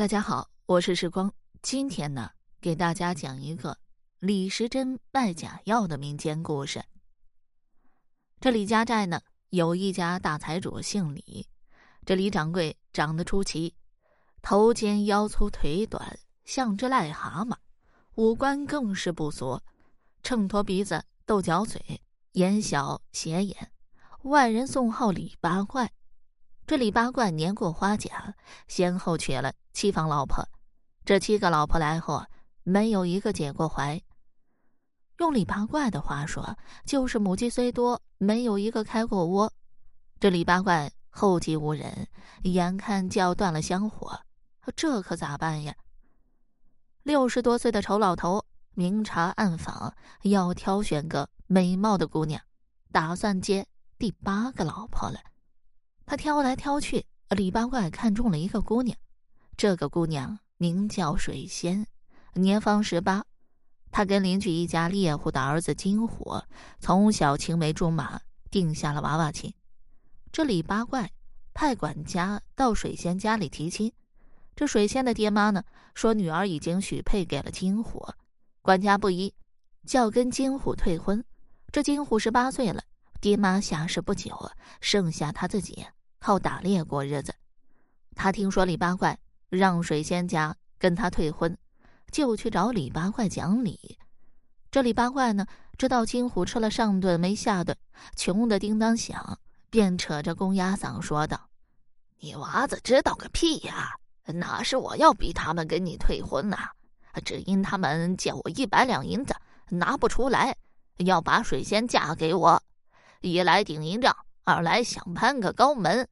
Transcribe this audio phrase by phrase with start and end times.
[0.00, 1.30] 大家好，我是时光。
[1.60, 3.76] 今天呢，给大家讲一个
[4.18, 6.82] 李时珍卖假药的民间故事。
[8.40, 9.20] 这李家寨呢，
[9.50, 11.46] 有一家大财主姓李，
[12.06, 13.74] 这李掌柜长得出奇，
[14.40, 17.54] 头尖腰粗腿短，像只癞蛤蟆，
[18.14, 19.60] 五官更是不俗，
[20.22, 22.00] 秤砣鼻子，豆角嘴，
[22.32, 23.70] 眼小斜眼，
[24.22, 25.92] 外人送号李八怪。
[26.66, 28.34] 这李八怪年过花甲，
[28.66, 30.46] 先后娶了七房老婆，
[31.04, 32.24] 这七个老婆来后，
[32.62, 34.00] 没有一个解过怀。
[35.18, 39.52] 用李八怪的话说，就是母鸡虽多，没有一个开过窝。
[40.18, 42.08] 这李八怪后继无人，
[42.42, 44.20] 眼看就要断了香火，
[44.74, 45.74] 这可咋办呀？
[47.02, 48.44] 六十多岁的丑老头
[48.74, 52.40] 明察暗访，要挑选个美貌的姑娘，
[52.92, 53.66] 打算接
[53.98, 55.18] 第八个老婆了。
[56.06, 58.96] 他挑来挑去，李八怪看中了一个姑娘。
[59.60, 61.86] 这个姑娘名叫水仙，
[62.32, 63.26] 年方十八。
[63.90, 66.40] 她跟邻居一家猎户的儿子金虎
[66.78, 69.52] 从小青梅竹马，定下了娃娃亲。
[70.32, 71.10] 这李八怪
[71.52, 73.92] 派管家到水仙家里提亲。
[74.56, 75.62] 这水仙的爹妈呢，
[75.94, 78.08] 说女儿已经许配给了金虎。
[78.62, 79.34] 管家不依，
[79.84, 81.22] 叫跟金虎退婚。
[81.70, 82.82] 这金虎十八岁了，
[83.20, 85.84] 爹妈下世不久，剩下他自己。
[86.18, 87.34] 靠打猎过日子，
[88.14, 89.18] 他听说李八怪
[89.50, 91.54] 让水仙家跟他退婚，
[92.10, 93.98] 就去找李八怪讲理。
[94.70, 95.44] 这李八怪呢，
[95.76, 97.76] 知道金虎吃了上顿没下顿，
[98.16, 101.50] 穷的叮当响，便扯着公鸭嗓说道
[102.20, 103.96] ：“你娃子知道个屁呀！
[104.24, 106.70] 哪是我要逼他们跟你退婚呐？
[107.24, 109.34] 只因他们借我一百两银子
[109.68, 110.56] 拿不出来，
[110.98, 112.62] 要把水仙嫁给我，
[113.20, 116.08] 一来顶银账。”二来想攀个高门，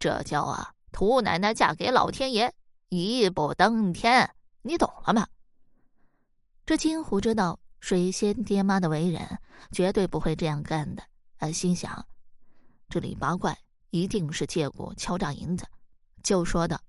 [0.00, 2.52] 这叫啊，兔奶奶嫁给老天爷，
[2.88, 4.30] 一步登天，
[4.62, 5.26] 你懂了吗？
[6.64, 9.38] 这金虎知道水仙爹妈的为人，
[9.72, 11.02] 绝对不会这样干的。
[11.38, 12.06] 啊，心想，
[12.88, 13.58] 这李八怪
[13.90, 15.66] 一定是借故敲诈银子，
[16.22, 16.80] 就说道：“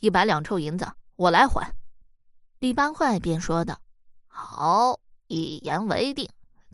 [0.00, 0.86] 一百两臭银子，
[1.16, 1.74] 我来还。”
[2.60, 3.80] 李八怪便说道
[4.28, 6.28] ：“好，一言为定，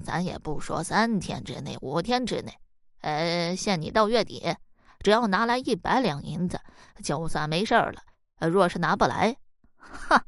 [0.05, 2.53] 咱也不说三天之内、五天之内。”
[3.01, 4.43] 呃，限你到月底，
[5.01, 6.61] 只要拿来一百两银子，
[7.03, 8.03] 就算没事了。
[8.49, 9.37] 若是拿不来，
[9.77, 10.25] 哈，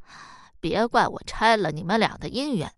[0.61, 2.73] 别怪我拆了你们俩的姻缘。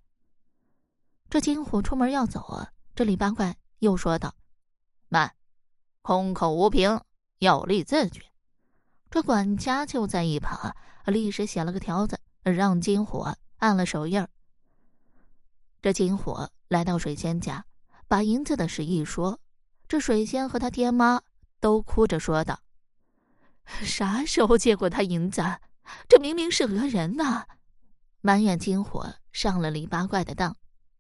[1.31, 4.35] 这金虎出门要走啊，这李八怪又说道
[5.09, 5.35] ：“慢，
[6.03, 7.01] 空口无凭，
[7.39, 8.23] 要立字据。”
[9.11, 10.75] 这管家就在一旁，
[11.07, 13.27] 立时写了个条子，让金虎
[13.59, 14.27] 按了手印。
[15.81, 17.65] 这金虎来到水仙家，
[18.09, 19.39] 把银子的事一说。
[19.89, 21.21] 这水仙和他爹妈
[21.63, 22.59] 都哭着说道
[23.65, 25.41] ：“啥时候借过他银子？
[26.09, 27.47] 这明明是讹人呐！”
[28.21, 30.57] 埋怨金虎上了李八怪的当。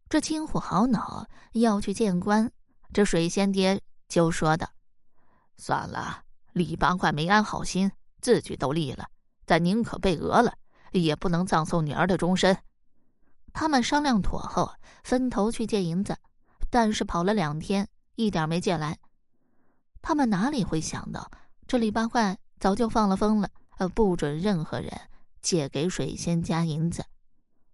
[0.08, 2.52] 这金虎好恼，要去见官。
[2.92, 4.70] 这水仙爹就说道
[5.58, 7.90] ：“算了，李八怪没安好心，
[8.20, 9.08] 字据都立了，
[9.44, 10.54] 咱宁可被讹了，
[10.92, 12.56] 也不能葬送女儿的终身。”
[13.52, 16.16] 他们商量妥后，分头去借银子，
[16.70, 17.88] 但是跑了两天。
[18.14, 18.98] 一点没借来，
[20.02, 21.30] 他们哪里会想到，
[21.66, 23.48] 这李八怪早就放了风了，
[23.78, 24.92] 呃，不准任何人
[25.40, 27.04] 借给水仙家银子。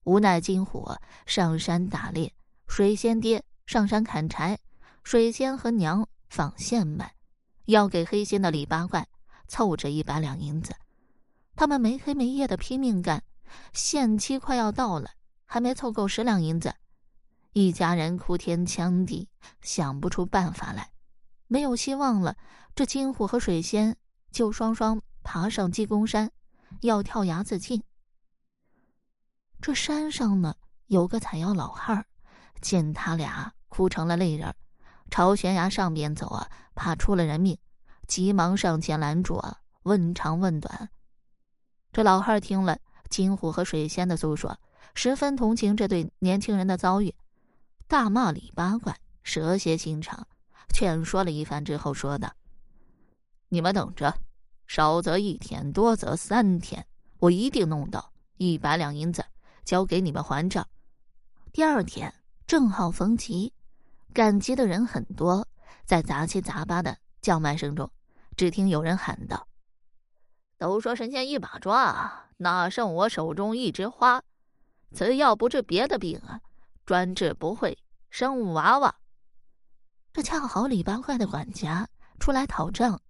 [0.04, 0.94] 无奈金虎
[1.26, 2.32] 上山打猎，
[2.66, 4.58] 水仙爹上山砍柴，
[5.02, 7.14] 水仙和娘纺线卖，
[7.64, 9.08] 要给黑心的李八怪
[9.48, 10.74] 凑这一百两银子。
[11.56, 13.22] 他们没黑没夜的拼命干，
[13.72, 15.10] 限期快要到了，
[15.44, 16.74] 还没凑够十两银子。
[17.52, 19.28] 一家人哭天抢地，
[19.60, 20.90] 想不出办法来，
[21.48, 22.36] 没有希望了。
[22.76, 23.96] 这金虎和水仙
[24.30, 26.30] 就双双爬上鸡公山，
[26.82, 27.82] 要跳崖自尽。
[29.60, 30.54] 这山上呢，
[30.86, 32.06] 有个采药老汉儿，
[32.60, 34.54] 见他俩哭成了泪人，
[35.10, 37.58] 朝悬崖上边走啊，怕出了人命，
[38.06, 40.90] 急忙上前拦住啊，问长问短。
[41.90, 42.78] 这老汉儿听了
[43.10, 44.60] 金虎和水仙的诉说，
[44.94, 47.12] 十分同情这对年轻人的遭遇。
[47.88, 50.28] 大骂李八怪蛇蝎心肠，
[50.72, 52.32] 劝说了一番之后，说道
[53.48, 54.14] ：“你们等着，
[54.66, 56.86] 少则一天，多则三天，
[57.18, 59.24] 我一定弄到一百两银子，
[59.64, 60.66] 交给你们还账。”
[61.52, 62.14] 第二天
[62.46, 63.52] 正好逢集，
[64.12, 65.46] 赶集的人很多，
[65.84, 67.90] 在杂七杂八的叫卖声中，
[68.36, 69.48] 只听有人喊道
[70.58, 74.22] ：“都说神仙一把抓，哪剩我手中一枝花？
[74.92, 76.40] 此药不治别的病啊！”
[76.86, 77.76] 专治不会
[78.08, 78.94] 生娃娃，
[80.18, 81.88] 这恰好李八怪的管家
[82.18, 83.00] 出来讨账，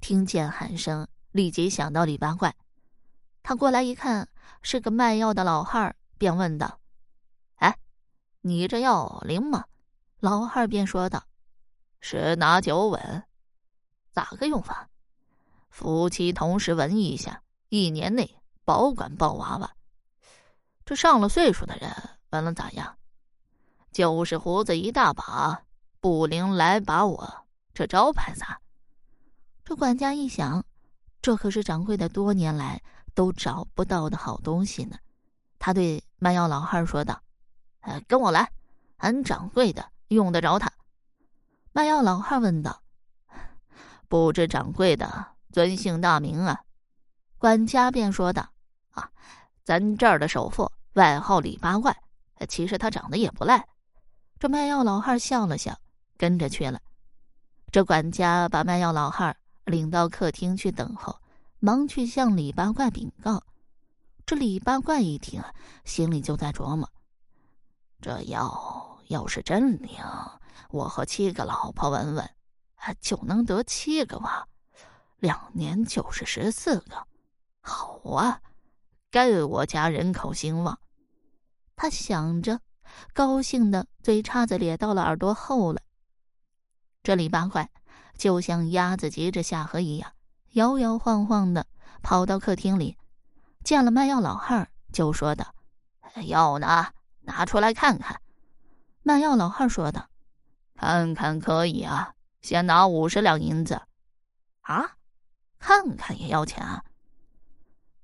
[0.00, 2.54] 听见喊声，立即想到李八怪，
[3.42, 4.28] 他过来一看，
[4.62, 6.78] 是个卖药的老汉，便问道
[7.58, 7.76] ：“哎，
[8.42, 9.64] 你这药灵吗？”
[10.22, 11.24] 老汉便说道
[11.98, 13.24] ：“十拿九稳。
[14.12, 14.88] 咋个用法？
[15.68, 19.74] 夫妻同时闻一下，一年内保管抱娃娃。
[20.84, 21.92] 这上了岁数的人
[22.30, 22.96] 闻了咋样？
[23.90, 25.64] 就是胡子一大把，
[26.02, 28.60] 不灵来把我这招牌撒。”
[29.64, 30.62] 这管家一想，
[31.22, 32.82] 这可是掌柜的多年来。
[33.14, 34.96] 都找不到的好东西呢，
[35.58, 37.20] 他对卖药老汉说道
[37.84, 38.50] ：“呃，跟我来，
[38.96, 40.72] 俺掌柜的用得着他。”
[41.72, 42.80] 卖药老汉问道
[44.08, 46.62] ：“不知掌柜的尊姓大名啊？”
[47.36, 48.48] 管家便说道
[48.92, 49.10] ：“啊，
[49.62, 51.94] 咱这儿的首富，外号李八怪。
[52.48, 53.68] 其实他长得也不赖。”
[54.40, 55.78] 这卖药老汉笑了笑，
[56.22, 56.80] 跟着去了。
[57.72, 61.18] 这管家把卖药老汉领到客厅去等候。
[61.64, 63.40] 忙去向李八怪禀告，
[64.26, 65.40] 这李八怪一听，
[65.84, 66.90] 心里就在琢磨：
[68.00, 69.96] 这药要是真灵，
[70.70, 72.30] 我和七个老婆闻闻，
[73.00, 74.48] 就能得七个娃，
[75.20, 77.06] 两年就是十四个，
[77.60, 78.40] 好啊！
[79.12, 80.80] 该我家人口兴旺。
[81.76, 82.58] 他想着，
[83.12, 85.80] 高兴的嘴叉子咧到了耳朵后了。
[87.02, 87.68] 这李八块
[88.16, 90.12] 就像鸭子急着下河一样。
[90.52, 91.66] 摇摇晃晃的
[92.02, 92.98] 跑到客厅里，
[93.64, 95.54] 见了卖药老汉儿，就说道
[96.26, 96.88] ：“药呢？
[97.22, 98.20] 拿出来看看。”
[99.02, 100.08] 卖药老汉说道
[100.76, 102.12] ：“看看可以啊，
[102.42, 103.80] 先拿五十两银子。”
[104.62, 104.96] 啊，
[105.58, 106.84] 看看也要钱啊？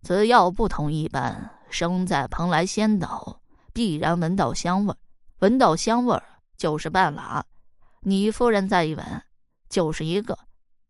[0.02, 3.40] 此药不同一般，生在蓬莱仙岛，
[3.72, 4.96] 必然闻到香味儿，
[5.40, 6.22] 闻到香味儿
[6.56, 7.44] 就是半拉。
[8.00, 9.22] 你夫人再一闻，
[9.68, 10.38] 就是一个。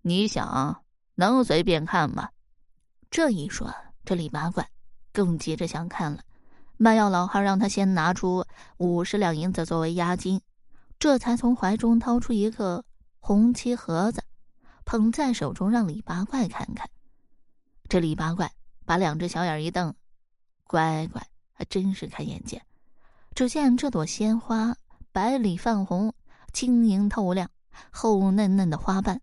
[0.03, 0.83] 你想？
[1.15, 2.29] 能随便看吗？
[3.11, 3.75] 这一说，
[4.05, 4.69] 这李八怪
[5.13, 6.23] 更急着想看了。
[6.77, 8.45] 卖药老汉让他先拿出
[8.77, 10.41] 五十两银子作为押金，
[10.99, 12.85] 这才从怀中掏出一个
[13.19, 14.23] 红漆盒子，
[14.85, 16.89] 捧在手中让李八怪看看。
[17.89, 18.53] 这李八怪
[18.85, 19.93] 把两只小眼一瞪，
[20.65, 21.21] 乖乖，
[21.53, 22.63] 还真是开眼界。
[23.35, 24.77] 只见这朵鲜花
[25.11, 26.15] 白里泛红，
[26.59, 27.49] 晶莹透亮，
[27.93, 29.21] 厚嫩嫩的花瓣，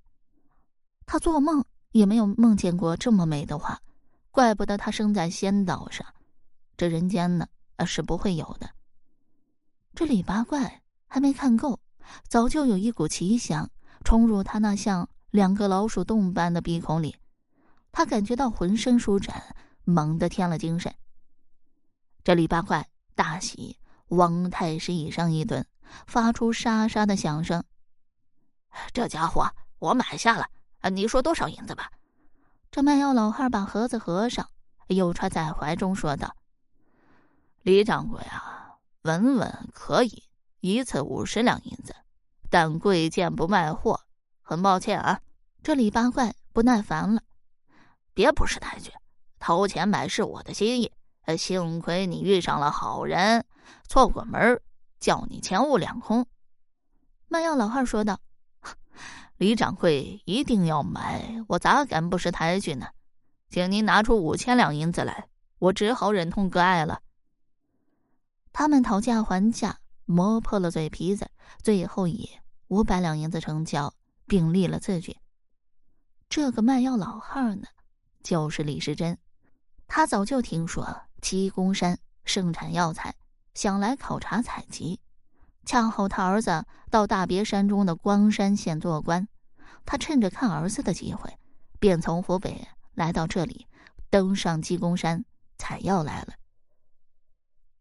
[1.06, 1.66] 他做梦。
[1.92, 3.82] 也没有梦见过这么美的花，
[4.32, 6.06] 怪不得他生在仙岛上，
[6.78, 8.70] 这人间呢，啊是不会有的。
[9.94, 11.82] 这李八怪还没看够，
[12.30, 13.70] 早就有一股奇香
[14.06, 17.16] 冲入他那像两个老鼠洞般的鼻孔里，
[17.92, 20.94] 他感觉到浑身舒展，猛地添了精神。
[22.24, 23.78] 这李八怪大喜，
[24.08, 25.66] 往太师椅上一蹲，
[26.08, 27.64] 发出沙沙的响声
[28.94, 29.50] ：“这家伙
[29.80, 30.48] 我买下了。”
[30.92, 31.92] 你说多少银子吧？
[32.70, 34.48] 这卖药老汉把盒子合上，
[34.88, 36.36] 又揣在怀中，说道
[37.64, 40.24] ：“李掌柜啊，稳稳可以，
[40.60, 41.96] 一次五十两银子，
[42.52, 44.02] 但贵贱不卖货，
[44.44, 45.20] 很抱歉啊。”
[45.64, 47.24] 这李八怪不耐烦了
[48.14, 48.92] ：“别不识抬举，
[49.40, 50.92] 掏钱买是我的心意。
[51.36, 53.44] 幸亏你遇上了好人，
[53.88, 54.62] 错过门
[55.00, 56.26] 叫你钱物两空。”
[57.28, 58.20] 卖药老汉说道。
[59.38, 62.88] 李掌柜一定要买，我咋敢不识抬举呢？
[63.50, 65.28] 请您拿出五千两银子来，
[65.60, 67.02] 我只好忍痛割爱了。
[68.54, 71.30] 他们讨价还价，磨破了嘴皮子，
[71.62, 72.30] 最后以
[72.70, 73.94] 五百两银子成交，
[74.26, 75.18] 并立了字据。
[76.30, 77.68] 这个卖药老汉呢，
[78.24, 79.18] 就是李时珍。
[79.88, 83.14] 他早就听说七公山盛产药材，
[83.56, 85.00] 想来考察采集。
[85.66, 89.28] 恰好他儿子到大别山中的光山县做官，
[89.84, 91.40] 他趁着看儿子的机会，
[91.80, 93.66] 便从湖北来到这里，
[94.12, 95.26] 登上鸡公山
[95.58, 96.36] 采药来了。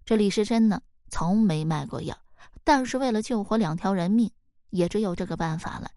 [0.07, 2.17] 这李时珍呢，从没卖过药，
[2.65, 4.31] 但是为了救活两条人命，
[4.71, 5.91] 也只有这个办法了。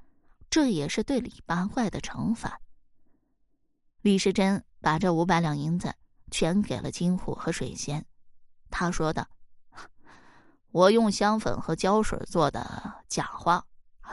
[0.49, 2.59] 这也是对李八怪的惩罚。
[4.01, 5.93] 李时珍把这五百两银子
[6.31, 8.05] 全给了金虎和水仙，
[8.69, 9.25] 他说道。
[10.77, 13.65] 我用香粉和胶水做的假花，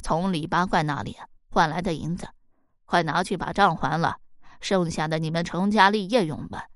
[0.03, 1.15] 从李八怪那里
[1.51, 2.27] 换来的银子，
[2.87, 4.17] 快拿去把账还了，
[4.63, 6.69] 剩下的你们成家立业用吧。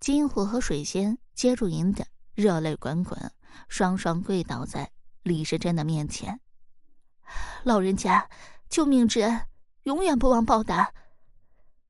[0.00, 3.30] 金虎和水仙接住银子，热泪滚滚，
[3.68, 4.90] 双双跪倒在
[5.22, 6.40] 李时珍的面前。
[7.62, 8.28] 老人家，
[8.68, 9.42] 救命之恩，
[9.84, 10.92] 永远不忘报答。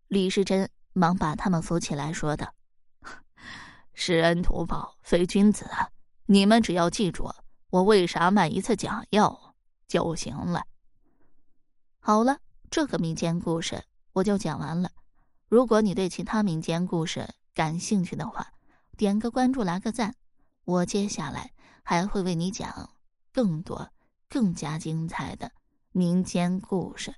[0.08, 2.52] 李时珍忙把他们扶起来，说道
[3.94, 5.88] ：“施恩图报，非君子啊。”
[6.26, 7.31] 你们只要记住
[7.71, 9.55] 我为啥卖一次假药
[9.88, 10.64] 就行了。
[11.99, 12.38] 好了，
[12.71, 14.91] 这个民间故事我就讲完了。
[15.49, 18.52] 如果你对其他民间故事感兴趣的话，
[18.97, 20.14] 点个关注，来个赞。
[20.64, 21.52] 我接下来
[21.83, 22.91] 还会为你讲
[23.33, 23.91] 更多、
[24.29, 25.52] 更加精彩的
[25.91, 27.14] 民间故事。